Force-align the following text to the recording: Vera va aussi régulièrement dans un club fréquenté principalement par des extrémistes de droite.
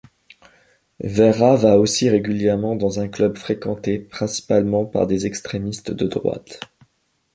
Vera 1.03 1.55
va 1.57 1.77
aussi 1.77 2.09
régulièrement 2.09 2.75
dans 2.75 2.99
un 2.99 3.07
club 3.07 3.37
fréquenté 3.37 3.99
principalement 3.99 4.83
par 4.83 5.05
des 5.05 5.27
extrémistes 5.27 5.91
de 5.91 6.07
droite. 6.07 6.59